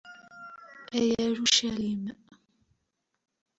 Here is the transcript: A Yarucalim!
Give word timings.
A 0.97 0.99
Yarucalim! 1.11 2.03